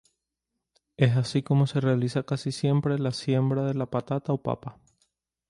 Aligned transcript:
Es 0.97 1.15
así 1.15 1.43
como 1.43 1.67
se 1.67 1.79
realiza 1.79 2.23
casi 2.23 2.51
siempre 2.51 2.97
la 2.97 3.11
siembra 3.11 3.61
de 3.65 3.75
la 3.75 3.85
patata 3.85 4.33
o 4.33 4.41
papa. 4.41 4.79